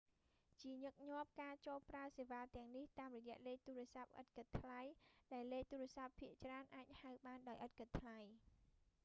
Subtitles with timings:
[0.61, 4.81] ជាញឹកញាប់ការចូលប្រើសេវាទាំងនេះតាមរយៈលេខទូរស័ព្ទឥតគិតថ្លៃ
[5.33, 8.19] ដែលលេខទូរស័ព្ទភាគច្រើនអាចហៅបានដោយឥតគិតថ្លៃ